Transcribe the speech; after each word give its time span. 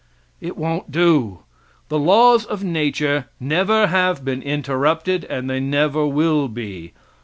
It 0.39 0.57
won't 0.57 0.89
do. 0.91 1.41
The 1.89 1.99
laws 1.99 2.43
of 2.43 2.63
nature 2.63 3.27
never 3.39 3.85
have 3.85 4.25
been 4.25 4.41
interrupted, 4.41 5.25
and 5.25 5.47
they 5.47 5.59
never 5.59 6.07
will 6.07 6.47
be. 6.47 6.93